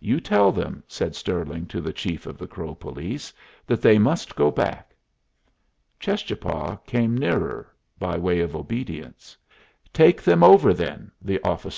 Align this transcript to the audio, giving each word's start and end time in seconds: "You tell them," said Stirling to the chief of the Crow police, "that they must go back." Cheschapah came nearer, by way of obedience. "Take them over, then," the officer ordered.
"You 0.00 0.20
tell 0.20 0.52
them," 0.52 0.82
said 0.86 1.14
Stirling 1.16 1.64
to 1.68 1.80
the 1.80 1.94
chief 1.94 2.26
of 2.26 2.36
the 2.36 2.46
Crow 2.46 2.74
police, 2.74 3.32
"that 3.66 3.80
they 3.80 3.98
must 3.98 4.36
go 4.36 4.50
back." 4.50 4.94
Cheschapah 5.98 6.76
came 6.84 7.16
nearer, 7.16 7.72
by 7.98 8.18
way 8.18 8.40
of 8.40 8.54
obedience. 8.54 9.34
"Take 9.90 10.20
them 10.20 10.42
over, 10.44 10.74
then," 10.74 11.10
the 11.22 11.40
officer 11.40 11.68
ordered. 11.68 11.70